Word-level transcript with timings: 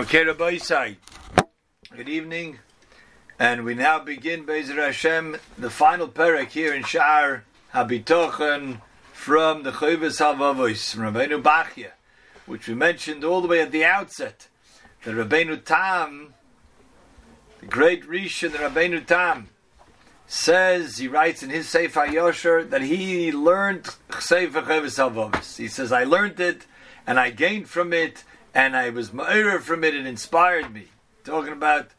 Okay, 0.00 0.24
Rabbi 0.24 0.56
Isai. 0.56 0.96
Good 1.94 2.08
evening. 2.08 2.58
And 3.38 3.66
we 3.66 3.74
now 3.74 3.98
begin, 3.98 4.46
Bezer 4.46 4.76
Hashem, 4.76 5.36
the 5.58 5.68
final 5.68 6.08
parak 6.08 6.48
here 6.48 6.72
in 6.72 6.84
Sha'ar 6.84 7.42
Habitochen 7.74 8.80
from 9.12 9.62
the 9.62 9.72
Chayvus 9.72 10.18
Halvavois, 10.18 10.94
from 10.94 11.02
Rabbeinu 11.02 11.42
Bachya, 11.42 11.90
which 12.46 12.66
we 12.66 12.72
mentioned 12.72 13.24
all 13.24 13.42
the 13.42 13.46
way 13.48 13.60
at 13.60 13.72
the 13.72 13.84
outset. 13.84 14.48
The 15.04 15.10
Rabbeinu 15.10 15.62
Tam, 15.66 16.32
the 17.60 17.66
great 17.66 18.08
Rishon, 18.08 18.52
the 18.52 18.58
Rabbeinu 18.58 19.04
Tam, 19.04 19.50
says, 20.26 20.96
he 20.96 21.08
writes 21.08 21.42
in 21.42 21.50
his 21.50 21.68
Sefer 21.68 22.06
Yosher, 22.06 22.64
that 22.70 22.80
he 22.80 23.32
learned 23.32 23.84
Sefer 24.18 24.62
Chayvus 24.62 24.96
Halvavois. 24.96 25.58
He 25.58 25.68
says, 25.68 25.92
I 25.92 26.04
learned 26.04 26.40
it, 26.40 26.64
and 27.06 27.20
I 27.20 27.28
gained 27.28 27.68
from 27.68 27.92
it, 27.92 28.24
and 28.54 28.76
I 28.76 28.90
was 28.90 29.10
ma'ir 29.10 29.60
from 29.60 29.84
it, 29.84 29.94
it 29.94 30.06
inspired 30.06 30.72
me. 30.72 30.88
Talking 31.24 31.52
about 31.52 31.90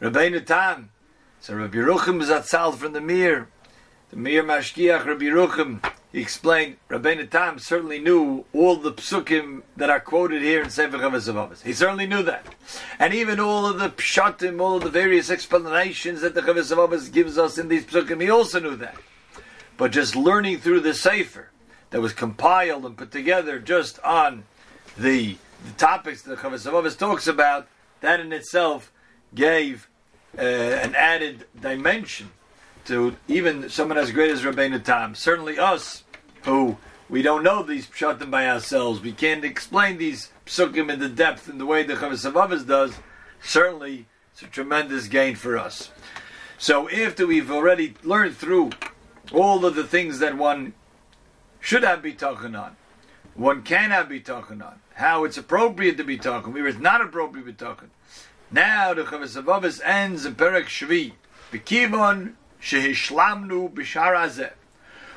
Rabbeinu 0.00 0.44
Tam. 0.44 0.90
So 1.40 1.54
Rabbi 1.54 1.78
is 1.78 2.30
atzal 2.30 2.74
from 2.74 2.92
the 2.92 3.00
Mir. 3.00 3.48
The 4.10 4.16
Mir 4.16 4.42
Mashgiach 4.42 5.04
Rabbi 5.04 5.24
Yeruchim, 5.24 5.84
he 6.12 6.20
explained, 6.20 6.76
Rabbeinu 6.88 7.28
Tam 7.30 7.58
certainly 7.58 7.98
knew 7.98 8.44
all 8.52 8.76
the 8.76 8.92
psukim 8.92 9.62
that 9.76 9.90
are 9.90 10.00
quoted 10.00 10.42
here 10.42 10.62
in 10.62 10.70
Sefer 10.70 10.98
Chavas 10.98 11.62
He 11.62 11.72
certainly 11.72 12.06
knew 12.06 12.22
that. 12.22 12.46
And 12.98 13.12
even 13.12 13.40
all 13.40 13.66
of 13.66 13.78
the 13.78 13.90
pshatim, 13.90 14.60
all 14.60 14.76
of 14.76 14.84
the 14.84 14.90
various 14.90 15.30
explanations 15.30 16.20
that 16.22 16.34
the 16.34 16.42
Chavas 16.42 17.12
gives 17.12 17.36
us 17.36 17.58
in 17.58 17.68
these 17.68 17.84
psukim, 17.84 18.20
he 18.20 18.30
also 18.30 18.60
knew 18.60 18.76
that. 18.76 18.96
But 19.76 19.92
just 19.92 20.16
learning 20.16 20.58
through 20.58 20.80
the 20.80 20.94
Sefer 20.94 21.50
that 21.90 22.00
was 22.00 22.12
compiled 22.12 22.86
and 22.86 22.96
put 22.96 23.10
together 23.10 23.58
just 23.58 23.98
on 24.00 24.44
the, 24.98 25.36
the 25.64 25.72
topics 25.76 26.22
that 26.22 26.30
the 26.30 26.48
Chavas 26.48 26.98
talks 26.98 27.26
about, 27.26 27.68
that 28.00 28.20
in 28.20 28.32
itself 28.32 28.92
gave 29.34 29.88
uh, 30.38 30.42
an 30.42 30.94
added 30.94 31.46
dimension 31.60 32.30
to 32.86 33.16
even 33.28 33.68
someone 33.70 33.98
as 33.98 34.12
great 34.12 34.30
as 34.30 34.42
Rabbeinu 34.42 34.82
Tam. 34.82 35.14
Certainly 35.14 35.58
us, 35.58 36.04
who 36.42 36.76
we 37.08 37.22
don't 37.22 37.42
know 37.42 37.62
these 37.62 37.86
pshatim 37.86 38.30
by 38.30 38.48
ourselves, 38.48 39.00
we 39.00 39.12
can't 39.12 39.44
explain 39.44 39.98
these 39.98 40.30
psukim 40.46 40.92
in 40.92 41.00
the 41.00 41.08
depth 41.08 41.48
in 41.48 41.58
the 41.58 41.66
way 41.66 41.82
the 41.82 41.94
Chavas 41.94 42.66
does. 42.66 42.94
Certainly, 43.42 44.06
it's 44.32 44.42
a 44.42 44.46
tremendous 44.46 45.08
gain 45.08 45.34
for 45.34 45.56
us. 45.56 45.90
So 46.58 46.88
after 46.90 47.26
we've 47.26 47.50
already 47.50 47.94
learned 48.02 48.36
through 48.36 48.70
all 49.32 49.64
of 49.64 49.74
the 49.74 49.84
things 49.84 50.18
that 50.18 50.36
one 50.36 50.74
should 51.60 51.82
have 51.82 52.02
be 52.02 52.12
talking 52.12 52.54
on, 52.54 52.76
one 53.34 53.62
cannot 53.62 54.08
be 54.08 54.20
talking 54.20 54.62
on, 54.62 54.80
how 54.94 55.24
it's 55.24 55.36
appropriate 55.36 55.96
to 55.96 56.04
be 56.04 56.16
talking, 56.16 56.52
where 56.52 56.66
it's 56.66 56.78
not 56.78 57.00
appropriate 57.00 57.44
to 57.44 57.52
be 57.52 57.56
talking. 57.56 57.90
Now 58.50 58.94
the 58.94 59.02
Chavasavavis 59.02 59.80
ends 59.84 60.24
in 60.24 60.34
Perek 60.34 60.66
Shvi. 60.66 61.12
Bekivon 61.52 62.34
shehishlamnu 62.62 63.72
b'shar 63.72 64.52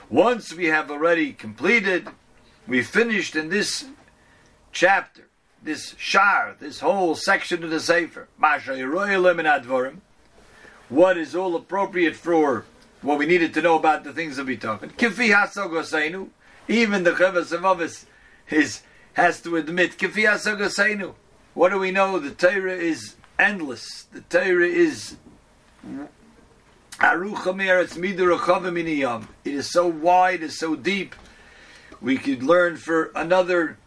Once 0.10 0.54
we 0.54 0.66
have 0.66 0.90
already 0.90 1.34
completed, 1.34 2.08
we 2.68 2.82
finished 2.82 3.36
in 3.36 3.50
this 3.50 3.86
chapter, 4.72 5.28
this 5.62 5.96
shar, 5.98 6.56
this 6.60 6.80
whole 6.80 7.16
section 7.16 7.64
of 7.64 7.70
the 7.70 7.80
Sefer. 7.80 8.28
What 10.90 11.18
is 11.18 11.36
all 11.36 11.56
appropriate 11.56 12.16
for 12.16 12.66
what 13.02 13.20
we 13.20 13.26
needed 13.26 13.54
to 13.54 13.62
know 13.62 13.78
about 13.78 14.04
the 14.04 14.14
things 14.14 14.38
that 14.38 14.46
we 14.46 14.58
talking. 14.58 14.90
Kifi 14.90 15.34
hasogoseinu. 15.34 16.30
Even 16.68 17.04
the 17.04 17.12
Chavasavavis 17.12 18.06
is 18.50 18.82
has 19.18 19.42
to 19.42 19.58
admit, 19.58 20.00
what 21.56 21.70
do 21.70 21.80
we 21.80 21.90
know? 21.90 22.20
The 22.20 22.30
Torah 22.30 22.76
is 22.76 23.16
endless. 23.40 24.04
The 24.04 24.22
Torah 24.22 24.68
is 24.68 25.18
it 27.02 27.98
is 29.44 29.72
so 29.72 29.88
wide, 29.88 30.44
it's 30.44 30.60
so 30.60 30.76
deep. 30.76 31.16
We 32.00 32.18
could 32.18 32.44
learn 32.44 32.78
for 32.78 33.12
another 33.16 33.80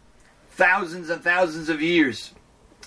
thousands 0.49 1.09
and 1.09 1.23
thousands 1.23 1.69
of 1.69 1.81
years. 1.81 2.33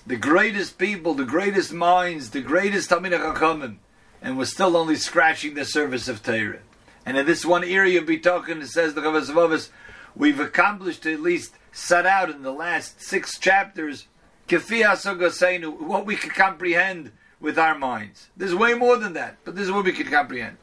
The 0.07 0.17
greatest 0.17 0.77
people, 0.77 1.15
the 1.15 1.25
greatest 1.25 1.73
minds, 1.73 2.29
the 2.31 2.43
greatest 2.43 2.91
Talmidei 2.91 3.21
Chachamim, 3.21 3.77
and 4.21 4.37
we're 4.37 4.45
still 4.45 4.77
only 4.77 4.97
scratching 4.97 5.55
the 5.55 5.65
surface 5.65 6.09
of 6.09 6.23
Torah. 6.23 6.59
And 7.07 7.17
in 7.17 7.25
this 7.25 7.47
one 7.47 7.65
area 7.65 8.03
of 8.03 8.07
Bitochen, 8.07 8.61
it 8.61 8.69
says 8.69 8.93
the 8.93 9.01
Chavas 9.01 9.71
we've 10.15 10.41
accomplished 10.41 11.07
at 11.07 11.21
least 11.21 11.55
set 11.75 12.07
out 12.07 12.31
in 12.31 12.43
the 12.43 12.53
last 12.53 13.03
six 13.03 13.39
chapters, 13.39 14.07
what 14.49 16.07
we 16.07 16.17
can 16.17 16.31
comprehend 16.31 17.11
with 17.41 17.59
our 17.59 17.77
minds. 17.77 18.29
There's 18.37 18.55
way 18.55 18.75
more 18.75 18.97
than 18.97 19.12
that, 19.15 19.39
but 19.45 19.57
this 19.57 19.65
is 19.65 19.73
what 19.73 19.85
we 19.85 19.93
can 19.93 20.07
comprehend. 20.07 20.57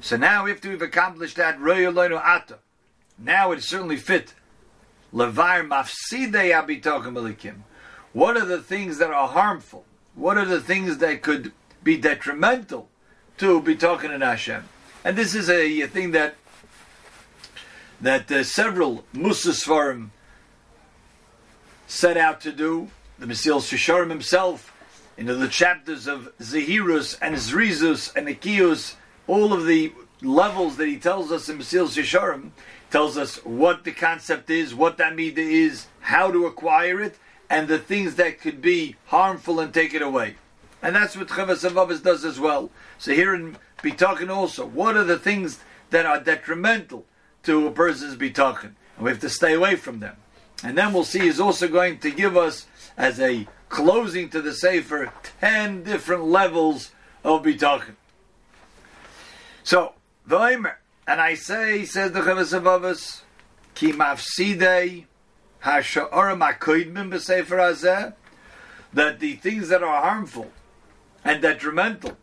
So 0.00 0.16
now, 0.16 0.46
after 0.46 0.70
we've 0.70 0.80
accomplished 0.80 1.36
that, 1.36 1.60
now 3.18 3.52
it 3.52 3.62
certainly 3.62 3.96
fit. 3.96 4.34
Levar 5.12 5.66
mafsidei 5.68 6.52
abitokim 6.52 7.14
elikim. 7.14 7.56
What 8.12 8.36
are 8.36 8.44
the 8.44 8.62
things 8.62 8.98
that 8.98 9.10
are 9.10 9.28
harmful? 9.28 9.84
What 10.14 10.38
are 10.38 10.44
the 10.44 10.60
things 10.60 10.98
that 10.98 11.22
could 11.22 11.52
be 11.82 11.96
detrimental 11.96 12.88
to 13.36 13.60
be 13.60 13.76
talking 13.76 14.12
in 14.12 14.22
Hashem? 14.22 14.64
And 15.04 15.16
this 15.16 15.34
is 15.34 15.50
a, 15.50 15.82
a 15.82 15.88
thing 15.88 16.12
that 16.12 16.36
that 18.00 18.30
uh, 18.30 18.44
several 18.44 19.04
Musasfarim 19.14 20.10
set 21.88 22.16
out 22.16 22.40
to 22.42 22.52
do. 22.52 22.88
The 23.18 23.26
Mesilas 23.26 23.72
Yesharim 23.72 24.10
himself, 24.10 24.72
in 25.16 25.26
the 25.26 25.48
chapters 25.48 26.06
of 26.06 26.30
Zehirus 26.38 27.18
and 27.20 27.34
Zrizus 27.34 28.14
and 28.14 28.28
Akius, 28.28 28.94
all 29.26 29.52
of 29.52 29.66
the 29.66 29.92
levels 30.22 30.76
that 30.76 30.86
he 30.86 30.98
tells 30.98 31.32
us 31.32 31.48
in 31.48 31.58
Mesilas 31.58 31.96
Yesharim, 32.00 32.50
tells 32.90 33.18
us 33.18 33.44
what 33.44 33.82
the 33.82 33.92
concept 33.92 34.50
is, 34.50 34.74
what 34.74 34.98
that 34.98 35.14
midah 35.14 35.38
is, 35.38 35.86
how 36.00 36.30
to 36.30 36.46
acquire 36.46 37.00
it, 37.00 37.18
and 37.50 37.66
the 37.66 37.78
things 37.78 38.14
that 38.14 38.40
could 38.40 38.62
be 38.62 38.94
harmful 39.06 39.58
and 39.58 39.74
take 39.74 39.94
it 39.94 40.02
away. 40.02 40.36
And 40.80 40.94
that's 40.94 41.16
what 41.16 41.28
Chavas 41.28 41.68
Avavis 41.68 42.02
does 42.02 42.24
as 42.24 42.38
well. 42.38 42.70
So 42.98 43.12
here 43.12 43.34
in 43.34 43.56
Bitakin 43.82 44.30
also, 44.30 44.64
what 44.64 44.96
are 44.96 45.04
the 45.04 45.18
things 45.18 45.58
that 45.90 46.06
are 46.06 46.20
detrimental 46.20 47.04
to 47.42 47.66
a 47.66 47.70
person's 47.70 48.16
Bitakin? 48.16 48.74
And 48.96 49.04
we 49.04 49.10
have 49.10 49.20
to 49.20 49.30
stay 49.30 49.54
away 49.54 49.76
from 49.76 50.00
them. 50.00 50.16
And 50.62 50.76
then 50.76 50.92
we'll 50.92 51.04
see 51.04 51.20
he's 51.20 51.40
also 51.40 51.68
going 51.68 51.98
to 51.98 52.10
give 52.10 52.36
us, 52.36 52.66
as 52.96 53.20
a 53.20 53.46
closing 53.68 54.28
to 54.30 54.42
the 54.42 54.52
Sefer, 54.52 55.12
10 55.40 55.84
different 55.84 56.24
levels 56.24 56.90
of 57.22 57.42
Bitachon. 57.42 57.94
So, 59.62 59.94
V'omer, 60.28 60.74
and 61.06 61.20
I 61.20 61.34
say, 61.34 61.84
says 61.84 62.12
the 62.12 62.20
Chavas 62.20 62.58
Avavas, 62.58 63.22
Ki 63.74 63.92
mafsidei 63.92 65.04
ha'sha'orim 65.60 66.40
ha'koidmin 66.40 67.10
b'Sefer 67.10 67.58
hazeh, 67.58 68.14
that 68.92 69.20
the 69.20 69.34
things 69.36 69.68
that 69.68 69.82
are 69.82 70.02
harmful 70.02 70.50
and 71.24 71.42
detrimental 71.42 72.16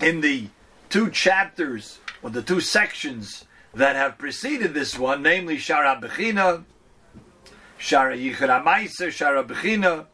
in 0.00 0.20
the 0.20 0.48
two 0.88 1.10
chapters, 1.10 1.98
or 2.22 2.30
the 2.30 2.42
two 2.42 2.60
sections 2.60 3.44
that 3.74 3.96
have 3.96 4.18
preceded 4.18 4.74
this 4.74 4.98
one, 4.98 5.22
namely 5.22 5.56
Shara 5.56 6.00
Bechina, 6.00 6.64
Shara 7.78 8.18
Yichud 8.18 8.62
Amaisa, 8.62 9.08
Shara 9.08 9.46
Bechina, 9.46 10.06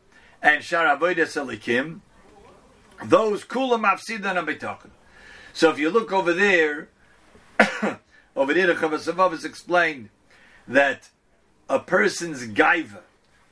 and 0.42 0.62
Shara 0.62 0.98
Avodas 0.98 1.36
Elikim, 1.36 2.00
those 3.04 3.44
Kula 3.44 3.80
Mafsidan 3.80 4.42
Abitakin. 4.42 4.90
So 5.52 5.70
if 5.70 5.78
you 5.78 5.90
look 5.90 6.12
over 6.12 6.32
there, 6.32 6.88
over 8.36 8.52
there 8.52 8.66
the 8.66 8.74
Chavasavav 8.74 9.32
is 9.32 9.44
explained 9.44 10.10
that 10.68 11.08
a 11.68 11.78
person's 11.78 12.46
gaiva, 12.46 13.00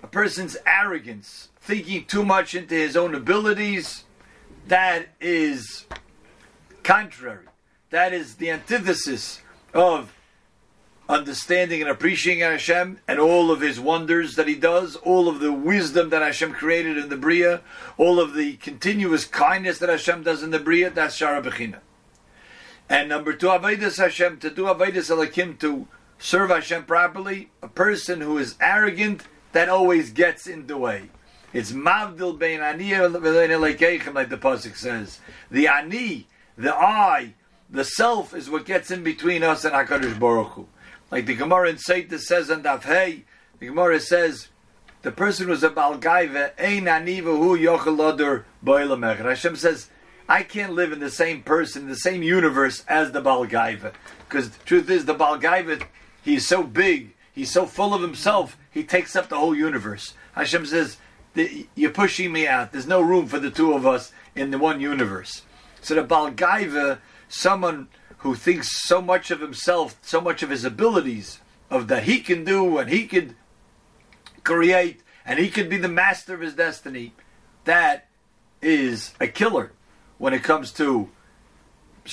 a 0.02 0.06
person's 0.06 0.56
arrogance, 0.66 1.48
thinking 1.60 2.04
too 2.04 2.24
much 2.24 2.54
into 2.54 2.74
his 2.74 2.96
own 2.96 3.14
abilities, 3.14 4.04
that 4.66 5.08
is 5.20 5.86
contrary. 6.82 7.46
That 7.90 8.12
is 8.12 8.36
the 8.36 8.50
antithesis 8.50 9.40
of 9.72 10.12
understanding 11.12 11.80
and 11.80 11.90
appreciating 11.90 12.42
Hashem 12.42 12.98
and 13.06 13.18
all 13.18 13.50
of 13.50 13.60
His 13.60 13.78
wonders 13.78 14.34
that 14.36 14.48
He 14.48 14.54
does, 14.54 14.96
all 14.96 15.28
of 15.28 15.40
the 15.40 15.52
wisdom 15.52 16.10
that 16.10 16.22
Hashem 16.22 16.52
created 16.54 16.96
in 16.96 17.08
the 17.08 17.16
Bria, 17.16 17.60
all 17.98 18.18
of 18.18 18.34
the 18.34 18.54
continuous 18.56 19.24
kindness 19.24 19.78
that 19.78 19.88
Hashem 19.88 20.22
does 20.22 20.42
in 20.42 20.50
the 20.50 20.58
Bria, 20.58 20.90
that's 20.90 21.18
Shara 21.18 21.44
Bechina. 21.44 21.80
And 22.88 23.08
number 23.08 23.32
two, 23.32 23.46
Avedis 23.46 23.98
Hashem, 23.98 24.38
to 24.38 24.50
do 24.50 24.64
Avedis 24.64 25.10
Elakim, 25.10 25.58
to 25.60 25.86
serve 26.18 26.50
Hashem 26.50 26.84
properly, 26.84 27.50
a 27.62 27.68
person 27.68 28.20
who 28.20 28.38
is 28.38 28.56
arrogant, 28.60 29.24
that 29.52 29.68
always 29.68 30.10
gets 30.10 30.46
in 30.46 30.66
the 30.66 30.78
way. 30.78 31.10
It's 31.52 31.72
Mavdil 31.72 32.38
Bein 32.38 32.60
Ani 32.60 32.96
like 32.96 34.28
the 34.28 34.38
Pasuk 34.38 34.76
says. 34.76 35.20
The 35.50 35.68
Ani, 35.68 36.26
the 36.56 36.74
I, 36.74 37.34
the 37.68 37.84
self 37.84 38.34
is 38.34 38.48
what 38.48 38.64
gets 38.64 38.90
in 38.90 39.02
between 39.02 39.42
us 39.42 39.64
and 39.64 39.74
HaKadosh 39.74 40.18
Baruch 40.18 40.52
Hu. 40.52 40.68
Like 41.12 41.26
the 41.26 41.34
Gemara 41.34 41.68
in 41.68 41.76
Seitas 41.76 42.20
says 42.20 42.48
and 42.48 42.64
Daf 42.64 42.84
Hey, 42.84 43.24
the 43.58 43.66
Gemara 43.66 44.00
says 44.00 44.48
the 45.02 45.12
person 45.12 45.48
who's 45.48 45.62
a 45.62 45.68
balgaiva, 45.68 46.52
ein 46.58 46.86
aniva 46.86 47.36
hu 47.36 47.58
yochalodur 47.58 48.44
boilamecher. 48.64 49.26
Hashem 49.26 49.56
says, 49.56 49.90
I 50.26 50.42
can't 50.42 50.72
live 50.72 50.90
in 50.90 51.00
the 51.00 51.10
same 51.10 51.42
person, 51.42 51.86
the 51.86 51.96
same 51.96 52.22
universe 52.22 52.82
as 52.88 53.12
the 53.12 53.20
balgaiva. 53.20 53.92
Because 54.26 54.52
the 54.52 54.64
truth 54.64 54.88
is, 54.88 55.04
the 55.04 55.14
balgaiva, 55.14 55.84
he's 56.24 56.48
so 56.48 56.62
big, 56.62 57.12
he's 57.30 57.50
so 57.50 57.66
full 57.66 57.92
of 57.92 58.00
himself, 58.00 58.56
he 58.70 58.82
takes 58.82 59.14
up 59.14 59.28
the 59.28 59.36
whole 59.36 59.54
universe. 59.54 60.14
Hashem 60.32 60.64
says, 60.64 60.96
you're 61.74 61.90
pushing 61.90 62.32
me 62.32 62.46
out. 62.46 62.72
There's 62.72 62.86
no 62.86 63.02
room 63.02 63.26
for 63.26 63.38
the 63.38 63.50
two 63.50 63.74
of 63.74 63.86
us 63.86 64.12
in 64.34 64.50
the 64.50 64.58
one 64.58 64.80
universe. 64.80 65.42
So 65.82 65.94
the 65.94 66.04
balgaiva, 66.04 67.00
someone 67.28 67.88
who 68.22 68.34
thinks 68.34 68.80
so 68.82 69.02
much 69.02 69.30
of 69.30 69.40
himself, 69.40 69.96
so 70.02 70.20
much 70.20 70.42
of 70.42 70.50
his 70.50 70.64
abilities, 70.64 71.40
of 71.70 71.88
that 71.88 72.04
he 72.04 72.20
can 72.20 72.44
do 72.44 72.78
and 72.78 72.88
he 72.88 73.06
could 73.06 73.34
create 74.44 75.02
and 75.24 75.38
he 75.38 75.48
could 75.48 75.68
be 75.68 75.76
the 75.76 75.88
master 75.88 76.34
of 76.34 76.40
his 76.40 76.54
destiny, 76.54 77.12
that 77.64 78.08
is 78.60 79.12
a 79.20 79.26
killer 79.26 79.72
when 80.18 80.32
it 80.32 80.42
comes 80.42 80.72
to 80.72 81.08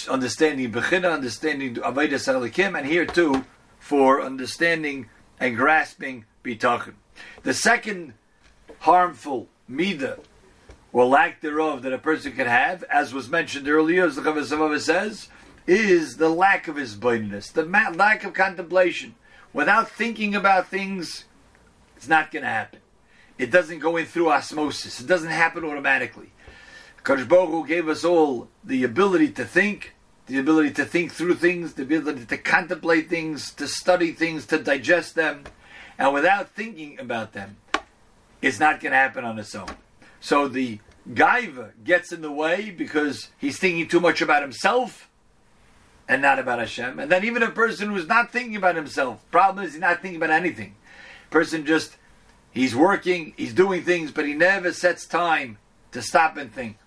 understanding 0.07 0.71
Bechina, 0.71 1.11
understanding 1.11 1.75
Avodah 1.75 2.09
Elikim, 2.09 2.77
and 2.77 2.87
here 2.87 3.05
too 3.05 3.45
for 3.79 4.21
understanding 4.21 5.09
and 5.39 5.55
grasping 5.55 6.25
Bitachon. 6.43 6.93
The 7.43 7.53
second 7.53 8.13
harmful 8.79 9.47
midah 9.69 10.19
or 10.91 11.05
lack 11.05 11.41
thereof 11.41 11.83
that 11.83 11.93
a 11.93 11.97
person 11.97 12.31
can 12.31 12.47
have, 12.47 12.83
as 12.83 13.13
was 13.13 13.29
mentioned 13.29 13.67
earlier, 13.67 14.05
as 14.05 14.15
the 14.15 14.21
Chavasavava 14.21 14.79
says, 14.79 15.29
is 15.67 16.17
the 16.17 16.29
lack 16.29 16.67
of 16.67 16.75
his 16.75 16.95
blindness, 16.95 17.49
the 17.49 17.63
lack 17.63 18.23
of 18.23 18.33
contemplation. 18.33 19.15
Without 19.53 19.89
thinking 19.89 20.35
about 20.35 20.67
things, 20.67 21.25
it's 21.97 22.07
not 22.07 22.31
going 22.31 22.43
to 22.43 22.49
happen. 22.49 22.79
It 23.37 23.51
doesn't 23.51 23.79
go 23.79 23.97
in 23.97 24.05
through 24.05 24.31
osmosis. 24.31 24.99
It 24.99 25.07
doesn't 25.07 25.29
happen 25.29 25.63
automatically. 25.63 26.31
Kodesh 27.03 27.67
gave 27.67 27.87
us 27.87 28.03
all 28.03 28.49
the 28.63 28.83
ability 28.83 29.29
to 29.31 29.45
think, 29.45 29.95
the 30.27 30.37
ability 30.37 30.71
to 30.71 30.85
think 30.85 31.11
through 31.11 31.35
things, 31.35 31.73
the 31.73 31.83
ability 31.83 32.25
to 32.25 32.37
contemplate 32.37 33.09
things, 33.09 33.53
to 33.53 33.67
study 33.67 34.11
things, 34.11 34.45
to 34.47 34.59
digest 34.59 35.15
them, 35.15 35.45
and 35.97 36.13
without 36.13 36.49
thinking 36.49 36.99
about 36.99 37.33
them, 37.33 37.57
it's 38.41 38.59
not 38.59 38.79
going 38.79 38.91
to 38.91 38.97
happen 38.97 39.25
on 39.25 39.39
its 39.39 39.55
own. 39.55 39.67
So 40.19 40.47
the 40.47 40.79
gaiva 41.09 41.71
gets 41.83 42.11
in 42.11 42.21
the 42.21 42.31
way 42.31 42.69
because 42.69 43.29
he's 43.37 43.57
thinking 43.57 43.87
too 43.87 43.99
much 43.99 44.21
about 44.21 44.41
himself 44.41 45.08
and 46.09 46.23
not 46.23 46.39
about 46.39 46.57
Hashem. 46.57 46.99
And 46.99 47.09
then 47.09 47.23
even 47.23 47.43
a 47.43 47.51
person 47.51 47.91
who's 47.91 48.07
not 48.07 48.31
thinking 48.31 48.55
about 48.55 48.75
himself, 48.75 49.23
problem 49.29 49.63
is 49.63 49.73
he's 49.73 49.81
not 49.81 50.01
thinking 50.01 50.17
about 50.17 50.31
anything. 50.31 50.75
Person 51.29 51.65
just 51.65 51.97
he's 52.51 52.75
working, 52.75 53.33
he's 53.37 53.53
doing 53.53 53.83
things, 53.83 54.11
but 54.11 54.25
he 54.25 54.33
never 54.33 54.73
sets 54.73 55.05
time 55.05 55.59
to 55.91 56.01
stop 56.01 56.35
and 56.35 56.51
think. 56.51 56.77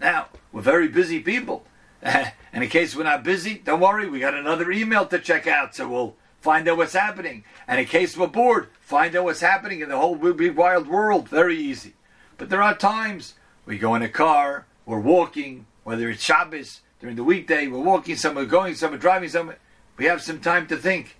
Now, 0.00 0.28
we're 0.52 0.62
very 0.62 0.86
busy 0.86 1.18
people. 1.18 1.66
and 2.02 2.32
in 2.52 2.68
case 2.70 2.94
we're 2.94 3.02
not 3.02 3.24
busy, 3.24 3.56
don't 3.56 3.80
worry, 3.80 4.08
we 4.08 4.20
got 4.20 4.34
another 4.34 4.70
email 4.70 5.06
to 5.06 5.18
check 5.18 5.48
out, 5.48 5.74
so 5.74 5.88
we'll 5.88 6.16
find 6.40 6.68
out 6.68 6.76
what's 6.76 6.94
happening. 6.94 7.42
And 7.66 7.80
in 7.80 7.86
case 7.86 8.16
we're 8.16 8.28
bored, 8.28 8.68
find 8.80 9.14
out 9.16 9.24
what's 9.24 9.40
happening 9.40 9.80
in 9.80 9.88
the 9.88 9.98
whole 9.98 10.14
big 10.14 10.54
wild 10.54 10.86
world. 10.86 11.28
Very 11.28 11.58
easy. 11.58 11.94
But 12.38 12.48
there 12.48 12.62
are 12.62 12.76
times 12.76 13.34
we 13.66 13.76
go 13.76 13.96
in 13.96 14.02
a 14.02 14.08
car, 14.08 14.66
we're 14.86 15.00
walking, 15.00 15.66
whether 15.82 16.08
it's 16.08 16.22
Shabbos, 16.22 16.80
during 17.00 17.16
the 17.16 17.24
weekday, 17.24 17.66
we're 17.66 17.80
walking 17.80 18.16
somewhere, 18.16 18.44
going 18.44 18.74
somewhere, 18.74 18.98
driving 18.98 19.28
somewhere, 19.28 19.58
we 19.96 20.04
have 20.04 20.22
some 20.22 20.40
time 20.40 20.66
to 20.68 20.76
think. 20.76 21.16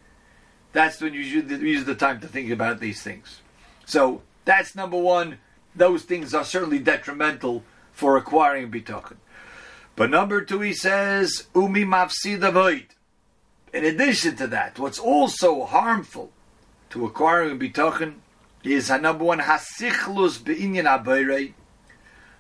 That's 0.73 1.01
when 1.01 1.15
you 1.15 1.21
use 1.21 1.85
the 1.85 1.95
time 1.95 2.21
to 2.21 2.29
think 2.29 2.51
about 2.51 2.81
these 2.81 3.03
things. 3.03 3.41
So 3.87 4.23
that's 4.45 4.77
number 4.77 4.99
one. 4.99 5.39
Those 5.75 6.03
things 6.03 6.35
are 6.35 6.45
certainly 6.45 6.79
detrimental 6.79 7.65
for 7.93 8.17
acquiring 8.17 8.71
bitachon. 8.71 9.17
But 9.97 10.11
number 10.11 10.43
two, 10.43 10.61
he 10.61 10.73
says, 10.73 11.49
umi 11.55 11.85
mafsida 11.85 12.53
void. 12.53 12.87
In 13.73 13.85
addition 13.85 14.37
to 14.37 14.47
that, 14.49 14.79
what's 14.79 14.99
also 14.99 15.65
harmful 15.65 16.33
to 16.91 17.07
acquiring 17.07 17.59
bitachon 17.59 18.15
is 18.63 18.91
number 18.91 19.25
one 19.25 19.41
hasichlus 19.41 20.39
beinyan 20.39 20.85
abayre, 20.85 21.55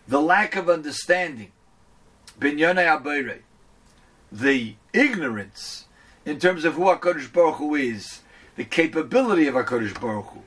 the 0.06 0.20
lack 0.20 0.56
of 0.56 0.68
understanding, 0.68 1.52
abayre, 2.40 3.38
the 4.32 4.74
ignorance 4.92 5.86
in 6.24 6.38
terms 6.38 6.64
of 6.64 6.74
who 6.74 6.82
Hakadosh 6.82 7.32
Baruch 7.32 7.56
Hu 7.56 7.74
is, 7.74 8.20
the 8.56 8.64
capability 8.64 9.46
of 9.46 9.54
Hakadosh 9.54 9.98
Baruch 10.00 10.26
Hu. 10.26 10.42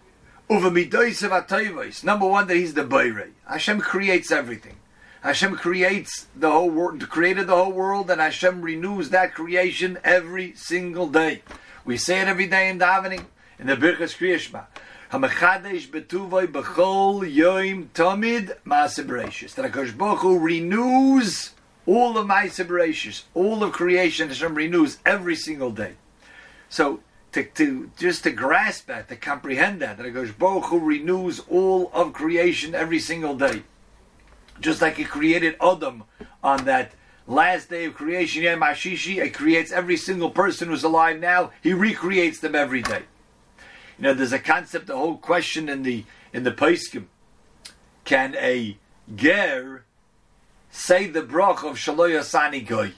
Number 2.05 2.27
one, 2.27 2.47
that 2.47 2.55
He's 2.55 2.73
the 2.73 2.83
Bayre. 2.83 3.29
Hashem 3.47 3.81
creates 3.81 4.31
everything. 4.31 4.75
Hashem 5.21 5.55
creates 5.55 6.27
the 6.35 6.51
whole 6.51 6.69
world, 6.69 7.09
created 7.09 7.47
the 7.47 7.55
whole 7.55 7.71
world, 7.71 8.11
and 8.11 8.19
Hashem 8.19 8.61
renews 8.61 9.09
that 9.09 9.33
creation 9.33 9.97
every 10.03 10.53
single 10.55 11.07
day. 11.07 11.41
We 11.85 11.97
say 11.97 12.21
it 12.21 12.27
every 12.27 12.47
day 12.47 12.69
in 12.69 12.77
davening 12.77 13.25
in 13.57 13.67
the 13.67 13.75
Birchas 13.75 14.17
Kriyashma. 14.17 14.65
Hamachadesh 15.11 15.87
betuvay 15.89 16.47
b'chol 16.47 17.21
yoim 17.33 17.87
tamid 17.93 18.57
ma'aseh 18.65 19.55
That 19.55 19.71
Hakadosh 19.71 19.97
Baruch 19.97 20.19
Hu 20.19 20.39
renews 20.39 21.51
all 21.85 22.17
of 22.17 22.27
ma'aseh 22.27 23.23
all 23.33 23.63
of 23.63 23.71
creation. 23.73 24.29
Hashem 24.29 24.55
renews 24.55 24.99
every 25.05 25.35
single 25.35 25.71
day. 25.71 25.93
So 26.69 27.01
to, 27.33 27.43
to 27.43 27.91
just 27.97 28.23
to 28.23 28.31
grasp 28.31 28.87
that, 28.87 29.09
to 29.09 29.15
comprehend 29.15 29.81
that, 29.81 29.97
that 29.97 30.05
Hakadosh 30.05 30.37
Baruch 30.37 30.65
Hu 30.65 30.79
renews 30.79 31.41
all 31.49 31.91
of 31.93 32.13
creation 32.13 32.73
every 32.73 32.99
single 32.99 33.35
day, 33.35 33.63
just 34.59 34.81
like 34.81 34.97
He 34.97 35.03
created 35.03 35.55
Adam 35.61 36.03
on 36.43 36.65
that 36.65 36.93
last 37.27 37.69
day 37.69 37.85
of 37.85 37.95
creation, 37.95 38.43
Yom 38.43 38.61
Hashishi, 38.61 39.17
it 39.17 39.33
creates 39.33 39.71
every 39.71 39.97
single 39.97 40.29
person 40.29 40.69
who's 40.69 40.83
alive 40.83 41.19
now. 41.19 41.51
He 41.61 41.73
recreates 41.73 42.39
them 42.39 42.55
every 42.55 42.81
day. 42.81 43.03
You 43.97 44.03
know, 44.03 44.13
there's 44.13 44.33
a 44.33 44.39
concept, 44.39 44.89
a 44.89 44.97
whole 44.97 45.17
question 45.17 45.69
in 45.69 45.83
the 45.83 46.05
in 46.31 46.43
the 46.43 46.51
Paiskim. 46.51 47.05
Can 48.05 48.35
a 48.35 48.77
ger 49.15 49.85
say 50.73 51.05
the 51.05 51.21
brach 51.21 51.63
of 51.63 51.77
Shaloya 51.77 52.23
Sani 52.23 52.59
Goy? 52.59 52.93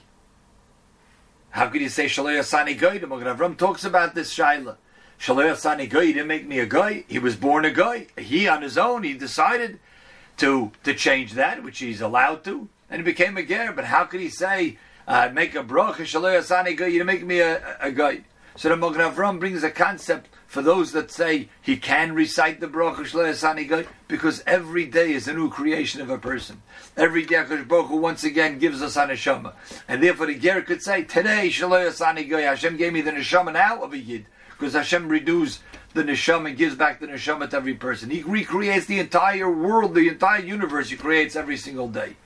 How 1.50 1.68
could 1.68 1.82
you 1.82 1.90
say 1.90 2.06
Shaloya 2.06 2.42
Sani 2.42 2.74
Goy? 2.74 2.98
The 2.98 3.06
Magen 3.06 3.26
Avram 3.26 3.56
talks 3.56 3.84
about 3.84 4.14
this 4.14 4.34
Shaila. 4.34 4.76
Shaloya 5.20 5.54
Sani 5.54 5.86
Goy, 5.86 6.06
he 6.06 6.12
didn't 6.14 6.28
make 6.28 6.46
me 6.46 6.58
a 6.58 6.66
guy. 6.66 7.04
He 7.06 7.18
was 7.18 7.36
born 7.36 7.66
a 7.66 7.70
guy. 7.70 8.06
He 8.16 8.48
on 8.48 8.62
his 8.62 8.78
own, 8.78 9.02
he 9.02 9.12
decided 9.12 9.78
to 10.38 10.72
to 10.84 10.94
change 10.94 11.34
that, 11.34 11.62
which 11.62 11.78
he's 11.78 12.00
allowed 12.00 12.44
to, 12.44 12.68
and 12.88 13.00
he 13.00 13.04
became 13.04 13.36
a 13.36 13.42
ger. 13.42 13.72
But 13.72 13.84
how 13.84 14.04
could 14.04 14.20
he 14.20 14.30
say, 14.30 14.78
uh, 15.06 15.28
make 15.32 15.54
a 15.54 15.62
brach 15.62 16.00
of 16.00 16.06
Shaloya 16.06 16.42
Sani 16.42 16.72
Goy? 16.72 16.86
You 16.86 17.00
didn't 17.00 17.06
make 17.08 17.26
me 17.26 17.40
a, 17.40 17.58
a, 17.58 17.88
a 17.88 17.92
guy. 17.92 18.22
So 18.56 18.70
the 18.70 18.76
Magen 18.76 19.38
brings 19.38 19.62
a 19.62 19.70
concept 19.70 20.30
for 20.46 20.62
those 20.62 20.92
that 20.92 21.10
say 21.10 21.48
he 21.60 21.76
can 21.76 22.14
recite 22.14 22.60
the 22.60 22.68
Shlei 22.68 23.86
because 24.08 24.42
every 24.46 24.86
day 24.86 25.12
is 25.12 25.26
a 25.28 25.34
new 25.34 25.50
creation 25.50 26.00
of 26.00 26.08
a 26.10 26.18
person. 26.18 26.62
Every 26.96 27.24
day 27.24 27.36
Hakadosh 27.36 27.68
Baruch 27.68 27.90
once 27.90 28.24
again 28.24 28.58
gives 28.58 28.80
us 28.80 28.96
a 28.96 29.06
neshama, 29.06 29.54
and 29.88 30.02
therefore 30.02 30.26
the 30.26 30.38
Ger 30.38 30.62
could 30.62 30.82
say 30.82 31.02
today 31.02 31.50
Asani 31.50 32.28
Hashem 32.28 32.76
gave 32.76 32.92
me 32.92 33.00
the 33.00 33.10
neshama 33.12 33.52
now 33.52 33.82
of 33.82 33.92
a 33.92 33.98
yid 33.98 34.26
because 34.50 34.74
Hashem 34.74 35.08
renews 35.08 35.60
the 35.94 36.02
neshama 36.02 36.48
and 36.48 36.56
gives 36.56 36.74
back 36.74 37.00
the 37.00 37.06
neshama 37.06 37.50
to 37.50 37.56
every 37.56 37.74
person. 37.74 38.10
He 38.10 38.22
recreates 38.22 38.86
the 38.86 39.00
entire 39.00 39.50
world, 39.50 39.94
the 39.94 40.08
entire 40.08 40.42
universe. 40.42 40.90
He 40.90 40.96
creates 40.96 41.36
every 41.36 41.56
single 41.56 41.88
day. 41.88 42.16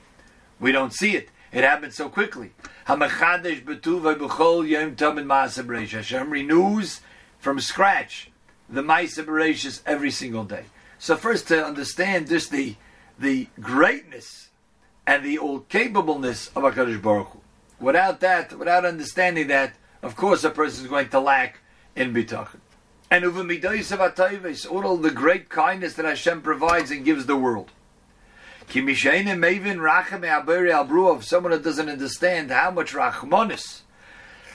We 0.59 0.71
don't 0.71 0.93
see 0.93 1.15
it. 1.15 1.29
It 1.51 1.63
happens 1.63 1.95
so 1.95 2.07
quickly. 2.07 2.51
Hashem 2.85 3.01
renews 6.29 7.01
from 7.41 7.59
scratch 7.59 8.29
the 8.69 8.81
Maisa 8.81 9.25
Bereshis 9.25 9.81
every 9.85 10.11
single 10.11 10.45
day. 10.45 10.65
So 10.97 11.17
first 11.17 11.49
to 11.49 11.65
understand 11.65 12.29
just 12.29 12.51
the 12.51 12.75
the 13.19 13.47
greatness 13.59 14.49
and 15.05 15.25
the 15.25 15.37
all 15.37 15.61
capableness 15.61 16.49
of 16.55 16.63
Hakadosh 16.63 17.01
Baruch 17.01 17.27
Hu. 17.27 17.41
Without 17.79 18.19
that, 18.21 18.57
without 18.57 18.85
understanding 18.85 19.47
that, 19.47 19.73
of 20.01 20.15
course, 20.15 20.43
a 20.43 20.49
person 20.49 20.85
is 20.85 20.89
going 20.89 21.09
to 21.09 21.19
lack 21.19 21.59
in 21.95 22.13
bitachon. 22.13 22.59
And 23.09 23.25
over 23.25 23.39
all 23.39 24.97
the 24.97 25.11
great 25.11 25.49
kindness 25.49 25.95
that 25.95 26.05
Hashem 26.05 26.41
provides 26.41 26.91
and 26.91 27.03
gives 27.03 27.25
the 27.25 27.35
world. 27.35 27.71
If 28.73 28.85
someone 31.25 31.51
that 31.51 31.63
doesn't 31.63 31.89
understand 31.89 32.51
how 32.51 32.71
much 32.71 32.93
rachmanis, 32.93 33.81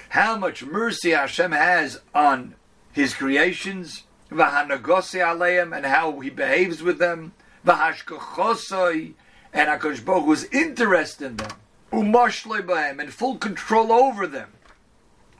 how 0.08 0.38
much 0.38 0.64
mercy 0.64 1.10
Hashem 1.10 1.52
has 1.52 2.00
on 2.14 2.54
his 2.96 3.12
creations, 3.12 4.04
v'hanagose 4.30 5.20
aleim, 5.20 5.76
and 5.76 5.84
how 5.84 6.18
he 6.20 6.30
behaves 6.30 6.82
with 6.82 6.96
them, 6.96 7.34
v'hashkochosoi, 7.66 9.12
and 9.52 9.68
HaKadosh 9.68 10.02
Baruch 10.02 10.26
was 10.26 10.44
interested 10.44 11.26
in 11.26 11.36
them, 11.36 11.50
umoshloi 11.92 12.62
b'hem, 12.62 12.98
and 12.98 13.12
full 13.12 13.36
control 13.36 13.92
over 13.92 14.26
them, 14.26 14.48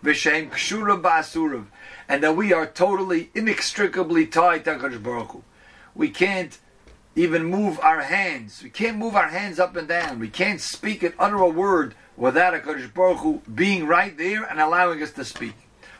v'shem 0.05 0.51
kshura 0.51 1.01
ba'asurav, 1.01 1.65
and 2.07 2.23
that 2.23 2.37
we 2.37 2.53
are 2.53 2.67
totally, 2.67 3.31
inextricably 3.35 4.27
tied 4.27 4.67
to 4.67 4.75
HaKadosh 4.75 5.03
Baruch 5.03 5.31
Hu. 5.31 5.43
we 5.95 6.11
can't 6.11 6.59
even 7.15 7.47
move 7.47 7.81
our 7.81 8.03
hands. 8.03 8.63
We 8.63 8.69
can't 8.69 8.99
move 8.99 9.17
our 9.17 9.29
hands 9.29 9.59
up 9.59 9.75
and 9.77 9.89
down. 9.89 10.19
We 10.19 10.29
can't 10.29 10.61
speak 10.61 11.03
and 11.03 11.15
utter 11.19 11.37
a 11.37 11.49
word 11.49 11.95
without 12.19 12.53
a 12.53 12.59
Kodesh 12.59 12.93
Baruch 12.93 13.21
Hu 13.21 13.41
being 13.55 13.87
right 13.87 14.15
there 14.19 14.43
and 14.45 14.61
allowing 14.61 15.03
us 15.03 15.13
to 15.13 15.25
speak. 15.25 15.55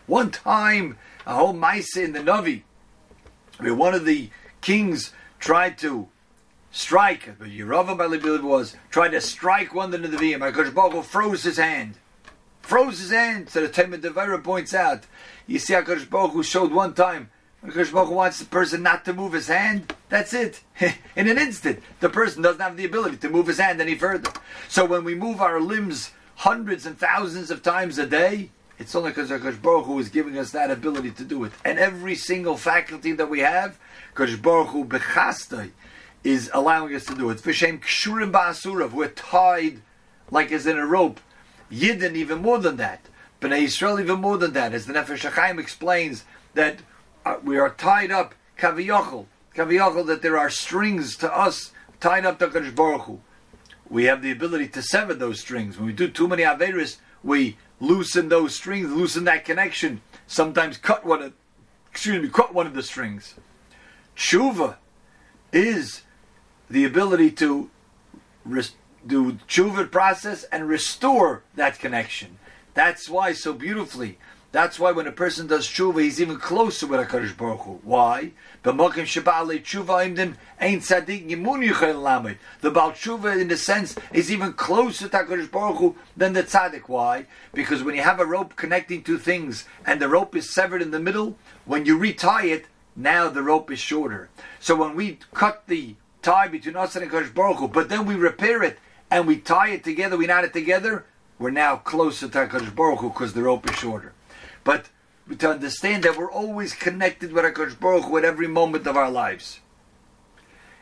One 0.07 0.31
time, 0.31 0.99
a 1.27 1.35
whole 1.35 1.53
mice 1.53 1.97
in 1.97 2.13
the 2.13 2.21
Navi, 2.21 2.63
where 3.59 3.75
one 3.75 3.95
of 3.95 4.05
the 4.05 4.31
kings 4.61 5.13
tried 5.39 5.77
to 5.79 6.09
strike, 6.71 7.39
but 7.39 7.49
Yeravam, 7.49 8.01
I 8.01 8.47
was, 8.47 8.77
tried 8.91 9.09
to 9.09 9.21
strike 9.21 9.75
one 9.75 9.93
of 9.93 10.01
the 10.03 10.09
Nevi'im. 10.09 10.39
HaKadosh 10.39 10.75
Baruch 10.75 11.05
froze 11.05 11.43
his 11.43 11.57
hand. 11.57 11.95
Froze 12.61 13.01
his 13.01 13.11
hand. 13.11 13.49
So 13.49 13.61
the 13.61 13.69
Talmud 13.69 14.03
Devera 14.03 14.43
points 14.43 14.75
out, 14.75 15.05
you 15.47 15.59
see 15.59 15.75
HaKadosh 15.75 16.45
showed 16.45 16.73
one 16.73 16.95
time, 16.95 17.31
HaKadosh 17.65 18.11
wants 18.11 18.39
the 18.39 18.45
person 18.45 18.83
not 18.83 19.05
to 19.07 19.13
move 19.13 19.33
his 19.33 19.49
hand. 19.49 19.95
That's 20.09 20.33
it. 20.33 20.61
In 21.17 21.29
an 21.29 21.39
instant, 21.39 21.83
the 22.01 22.09
person 22.09 22.43
doesn't 22.43 22.61
have 22.61 22.77
the 22.77 22.85
ability 22.85 23.17
to 23.19 23.31
move 23.31 23.47
his 23.49 23.59
hand 23.59 23.81
any 23.81 23.97
further. 23.97 24.31
So 24.69 24.85
when 24.85 25.03
we 25.03 25.15
move 25.15 25.41
our 25.41 25.61
limbs 25.61 26.13
hundreds 26.37 26.87
and 26.87 26.99
thousands 26.99 27.51
of 27.51 27.63
times 27.63 27.99
a 27.99 28.07
day, 28.07 28.51
it's 28.79 28.95
only 28.95 29.11
because 29.11 29.31
HaKadosh 29.31 29.63
Baruch 29.63 29.87
Hu 29.87 29.99
is 29.99 30.09
giving 30.09 30.37
us 30.39 30.51
that 30.51 30.71
ability 30.71 31.11
to 31.13 31.25
do 31.25 31.45
it. 31.45 31.53
And 31.65 31.79
every 31.79 32.15
single 32.15 32.57
faculty 32.57 33.13
that 33.13 33.31
we 33.31 33.41
have, 33.41 33.79
HaKadosh 34.15 34.43
Baruch 34.43 34.69
Hu 34.69 34.85
bechastai, 34.85 35.71
is 36.23 36.51
allowing 36.53 36.95
us 36.95 37.07
to 37.07 37.15
do 37.15 37.31
it. 37.31 37.39
V'shem 37.39 37.81
kshurim 37.81 38.33
ba'asurav, 38.33 38.93
we're 38.93 39.09
tied 39.09 39.81
like 40.31 40.53
as 40.53 40.67
in 40.67 40.77
a 40.77 40.87
rope. 40.87 41.21
Yidden 41.71 42.15
even 42.15 42.43
more 42.43 42.59
than 42.59 42.77
that. 42.77 43.07
Bnei 43.41 43.63
Israel 43.63 44.01
even 44.01 44.21
more 44.21 44.37
than 44.37 44.53
that. 44.53 44.75
As 44.75 44.87
the 44.87 44.93
Nefesh 44.93 45.31
HaChaim 45.31 45.59
explains 45.59 46.25
that 46.55 46.81
uh, 47.25 47.37
we 47.43 47.59
are 47.59 47.71
tied 47.71 48.11
up, 48.11 48.35
kaviyachol, 48.59 49.27
kaviyachol, 49.55 50.07
that 50.07 50.23
there 50.23 50.39
are 50.39 50.51
strings 50.51 51.17
to 51.17 51.35
us 51.35 51.73
tied 52.01 52.27
up 52.27 52.39
to 52.39 52.49
Kadosh 52.49 52.75
Baruch 52.75 53.03
Hu. 53.03 53.21
We 53.89 54.05
have 54.05 54.23
the 54.23 54.33
ability 54.33 54.69
to 54.69 54.83
sever 54.83 55.15
those 55.15 55.41
strings. 55.41 55.77
When 55.77 55.87
we 55.87 55.93
do 55.93 56.09
too 56.09 56.29
many 56.29 56.43
Averis, 56.43 56.97
we 57.23 57.57
loosen 57.81 58.29
those 58.29 58.55
strings, 58.55 58.91
loosen 58.91 59.25
that 59.25 59.45
connection. 59.45 60.01
Sometimes 60.27 60.77
cut 60.77 61.05
one 61.05 61.23
of, 61.23 61.33
excuse 61.91 62.23
me, 62.23 62.29
cut 62.29 62.55
one 62.55 62.67
of 62.67 62.75
the 62.75 62.83
strings. 62.83 63.35
Tshuva 64.17 64.77
is 65.53 66.03
the 66.69 66.85
ability 66.85 67.31
to 67.33 67.71
res- 68.45 68.75
do 69.07 69.33
tshuva 69.49 69.91
process 69.91 70.45
and 70.45 70.69
restore 70.69 71.43
that 71.55 71.79
connection. 71.79 72.39
That's 72.75 73.09
why 73.09 73.33
so 73.33 73.53
beautifully. 73.53 74.19
That's 74.57 74.79
why 74.79 74.91
when 74.93 75.07
a 75.07 75.13
person 75.13 75.49
does 75.49 75.69
tshuva, 75.69 76.01
he's 76.01 76.19
even 76.19 76.39
closer 76.39 76.87
with 76.87 77.07
Hakadosh 77.07 77.37
Baruch 77.37 77.61
Hu. 77.61 77.79
Why? 77.83 78.33
The 78.63 78.73
Baal 78.73 78.89
Tshuva, 78.91 80.09
in 83.39 83.49
the 83.49 83.57
sense, 83.59 83.97
is 84.15 84.33
even 84.33 84.55
closer 84.55 85.09
to 85.09 85.17
Hakadosh 85.19 85.51
Baruch 85.51 85.77
Hu 85.77 85.97
than 86.17 86.33
the 86.33 86.43
tzaddik. 86.43 86.89
Why? 86.89 87.27
Because 87.53 87.83
when 87.83 87.97
you 87.97 88.01
have 88.01 88.19
a 88.19 88.25
rope 88.25 88.57
connecting 88.57 89.03
two 89.03 89.19
things 89.19 89.67
and 89.85 90.01
the 90.01 90.09
rope 90.09 90.35
is 90.35 90.55
severed 90.55 90.81
in 90.81 90.91
the 90.91 91.01
middle, 91.01 91.37
when 91.67 91.85
you 91.85 91.99
retie 91.99 92.51
it, 92.51 92.65
now 92.97 93.29
the 93.29 93.43
rope 93.43 93.71
is 93.71 93.79
shorter. 93.79 94.31
So 94.59 94.75
when 94.75 94.97
we 94.97 95.19
cut 95.35 95.65
the 95.67 95.97
tie 96.23 96.49
between 96.49 96.77
us 96.77 96.97
and 96.97 97.11
Hakadosh 97.11 97.35
Baruch 97.35 97.59
Hu, 97.59 97.69
but 97.69 97.91
then 97.91 98.07
we 98.07 98.15
repair 98.15 98.63
it 98.63 98.79
and 99.11 99.27
we 99.27 99.37
tie 99.37 99.69
it 99.69 99.85
together, 99.85 100.17
we 100.17 100.27
knot 100.27 100.45
it 100.45 100.55
together, 100.55 101.05
we're 101.39 101.51
now 101.51 101.77
closer 101.77 102.27
to 102.27 102.39
HaKadosh 102.39 102.75
Baruch 102.75 103.01
Hu 103.01 103.11
because 103.11 103.35
the 103.35 103.43
rope 103.43 103.69
is 103.69 103.77
shorter. 103.77 104.15
But 104.67 104.91
to 105.39 105.49
understand 105.49 106.03
that 106.03 106.19
we're 106.19 106.31
always 106.31 106.75
connected 106.75 107.33
with 107.33 107.45
HaKadosh 107.45 107.79
Baruch 107.79 108.07
Hu 108.07 108.19
at 108.19 108.25
every 108.25 108.49
moment 108.49 108.89
of 108.89 108.97
our 108.97 109.13
lives. 109.13 109.61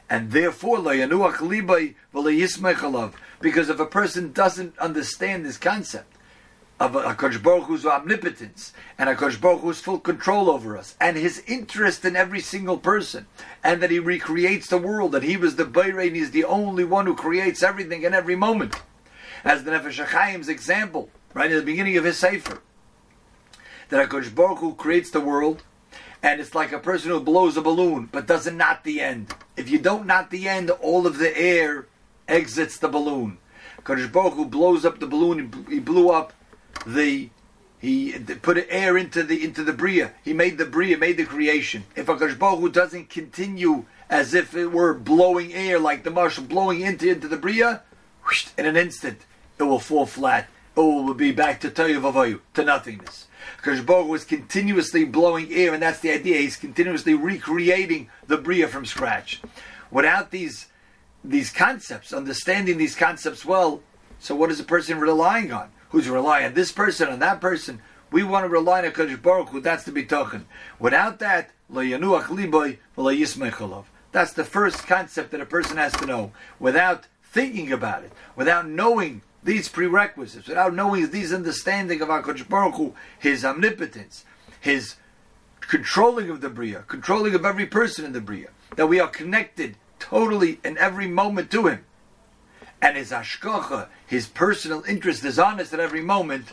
And 0.09 0.33
therefore, 0.33 0.79
because 0.79 1.11
if 3.69 3.79
a 3.79 3.87
person 3.87 4.33
doesn't 4.33 4.79
understand 4.79 5.45
this 5.45 5.59
concept, 5.59 6.17
of 6.81 6.93
HaKadosh 6.93 7.43
Baruch 7.43 7.65
Hu's 7.65 7.85
omnipotence 7.85 8.73
and 8.97 9.11
HaKadosh 9.11 9.39
Baruch 9.39 9.61
Hu's 9.61 9.81
full 9.81 10.01
control 10.01 10.51
over 10.51 10.79
us 10.79 10.97
and 10.99 11.19
his 11.19 11.43
interest 11.47 12.07
in 12.07 12.17
every 12.17 12.41
single 12.41 12.79
person 12.79 13.27
and 13.63 13.83
that 13.83 13.91
he 13.91 13.99
recreates 13.99 14.69
the 14.69 14.79
world, 14.79 15.13
that 15.13 15.23
he 15.23 15.37
was 15.37 15.57
the 15.57 15.67
Bayre 15.67 16.07
and 16.07 16.17
he's 16.17 16.31
the 16.31 16.45
only 16.45 16.85
one 16.85 17.05
who 17.05 17.15
creates 17.15 17.63
everything 17.63 18.03
in 18.03 18.15
every 18.15 18.35
moment. 18.35 18.81
As 19.45 19.63
the 19.63 19.73
Nefesh 19.73 20.03
HaChaim's 20.05 20.49
example, 20.49 21.11
right 21.35 21.51
in 21.51 21.59
the 21.59 21.63
beginning 21.63 21.99
of 21.99 22.05
his 22.05 22.19
Sefer, 22.19 22.63
that 23.89 24.09
HaKadosh 24.09 24.35
Baruch 24.35 24.59
Hu 24.59 24.75
creates 24.75 25.11
the 25.11 25.21
world 25.21 25.63
and 26.23 26.41
it's 26.41 26.55
like 26.55 26.73
a 26.73 26.79
person 26.79 27.11
who 27.11 27.21
blows 27.21 27.57
a 27.57 27.63
balloon 27.63 28.09
but 28.11 28.27
doesn't 28.27 28.57
knot 28.57 28.85
the 28.85 29.01
end. 29.01 29.35
If 29.57 29.69
you 29.69 29.79
don't 29.79 30.07
knot 30.07 30.31
the 30.31 30.49
end, 30.49 30.71
all 30.71 31.07
of 31.07 31.19
the 31.19 31.37
air 31.37 31.87
exits 32.27 32.79
the 32.79 32.89
balloon. 32.89 33.39
Kadosh 33.83 34.11
Baruch 34.11 34.35
Hu 34.35 34.47
blows 34.47 34.85
up 34.85 34.99
the 34.99 35.07
balloon. 35.07 35.67
He 35.69 35.79
blew 35.79 36.11
up 36.11 36.33
the 36.87 37.29
he 37.79 38.13
put 38.41 38.67
air 38.71 38.97
into 38.97 39.23
the 39.23 39.45
into 39.45 39.63
the 39.63 39.75
bria. 39.75 40.13
He 40.25 40.33
made 40.33 40.57
the 40.57 40.65
bria, 40.65 40.97
made 40.97 41.19
the 41.19 41.27
creation. 41.27 41.85
If 41.95 42.09
a 42.09 42.15
Baruch 42.15 42.61
Hu 42.61 42.71
doesn't 42.71 43.11
continue 43.11 43.85
as 44.09 44.33
if 44.33 44.57
it 44.57 44.73
were 44.73 44.95
blowing 44.95 45.53
air 45.53 45.79
like 45.79 46.03
the 46.03 46.11
marshal 46.11 46.45
blowing 46.45 46.81
into 46.81 47.11
into 47.11 47.29
the 47.29 47.37
bria, 47.37 47.83
in 48.57 48.65
an 48.65 48.77
instant 48.77 49.21
it 49.59 49.63
will 49.65 49.79
fall 49.79 50.07
flat. 50.07 50.49
Oh, 50.77 51.01
it 51.01 51.05
will 51.05 51.15
be 51.15 51.33
back 51.33 51.61
to 51.61 51.71
Toyavavayu, 51.71 52.41
to 52.55 52.65
nothingness. 52.65 53.27
Because 53.57 53.81
Baruch 53.81 54.09
was 54.09 54.25
continuously 54.25 55.05
blowing 55.05 55.53
air, 55.53 55.73
and 55.75 55.83
that's 55.83 56.01
the 56.01 56.11
idea. 56.11 56.39
He's 56.39 56.57
continuously 56.57 57.15
recreating 57.15 58.09
the 58.27 58.37
bria 58.37 58.69
from 58.69 58.85
scratch. 58.85 59.41
Without 59.91 60.31
these 60.31 60.69
these 61.27 61.51
concepts, 61.51 62.13
understanding 62.13 62.77
these 62.77 62.95
concepts 62.95 63.47
well, 63.47 63.81
so 64.19 64.35
what 64.35 64.51
is 64.51 64.61
a 64.61 64.65
person 64.65 64.99
relying 64.99 65.53
on? 65.53 65.71
who's 65.95 66.09
relying 66.09 66.45
on 66.45 66.55
this 66.55 66.73
person 66.73 67.09
and 67.09 67.23
that 67.23 67.41
person. 67.41 67.81
We 68.11 68.25
want 68.25 68.45
to 68.45 68.49
rely 68.49 68.81
on 68.81 68.85
a 68.85 68.91
Kodesh 68.91 69.23
Baruch 69.23 69.51
Hu, 69.51 69.61
that's 69.61 69.85
the 69.85 69.93
bitochen. 69.93 70.43
Without 70.81 71.21
that, 71.21 71.51
that's 74.11 74.33
the 74.33 74.45
first 74.45 74.87
concept 74.89 75.31
that 75.31 75.41
a 75.41 75.47
person 75.47 75.77
has 75.77 75.93
to 75.93 76.07
know. 76.07 76.33
Without 76.59 77.07
thinking 77.23 77.71
about 77.71 78.03
it, 78.03 78.13
without 78.35 78.69
knowing 78.69 79.23
these 79.45 79.69
prerequisites, 79.69 80.49
without 80.49 80.75
knowing 80.75 81.11
these 81.11 81.33
understanding 81.33 82.01
of 82.01 82.09
HaKadosh 82.09 82.49
Baruch 82.49 82.75
Hu, 82.75 82.95
His 83.19 83.45
omnipotence, 83.45 84.25
His 84.61 84.97
controlling 85.61 86.31
of 86.31 86.41
the 86.41 86.51
Bria, 86.51 86.85
controlling 86.89 87.35
of 87.35 87.45
every 87.45 87.67
person 87.67 88.05
in 88.05 88.13
the 88.13 88.21
Bria, 88.21 88.49
that 88.77 88.87
we 88.87 89.01
are 89.01 89.09
connected 89.09 89.77
totally 89.99 90.61
in 90.65 90.77
every 90.79 91.07
moment 91.07 91.51
to 91.53 91.67
Him 91.67 91.85
and 92.85 92.99
his 92.99 93.13
ashkocha, 93.13 93.89
his 94.07 94.27
personal 94.27 94.85
interest 94.87 95.25
is 95.25 95.39
honest 95.39 95.73
at 95.73 95.81
every 95.81 96.03
moment, 96.03 96.49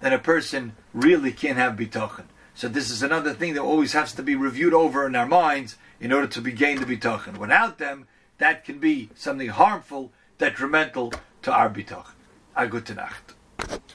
then 0.00 0.12
a 0.12 0.18
person 0.18 0.72
really 0.92 1.30
can't 1.30 1.58
have 1.58 1.76
bitochen. 1.76 2.24
So 2.54 2.66
this 2.66 2.90
is 2.90 3.04
another 3.04 3.32
thing 3.32 3.54
that 3.54 3.62
always 3.62 3.92
has 3.92 4.12
to 4.14 4.22
be 4.24 4.34
reviewed 4.34 4.74
over 4.74 5.06
in 5.06 5.14
our 5.14 5.26
minds 5.26 5.76
in 6.00 6.12
order 6.12 6.26
to 6.26 6.40
gain 6.50 6.80
the 6.80 6.96
bitochen. 6.96 7.38
Without 7.38 7.78
them, 7.78 8.08
that 8.38 8.64
can 8.64 8.80
be 8.80 9.10
something 9.14 9.48
harmful, 9.48 10.10
detrimental 10.38 11.12
to 11.42 11.52
our 11.52 11.70
bitochen. 11.70 12.14
A 12.54 12.66
gute 12.66 12.94
Nacht. 12.94 13.36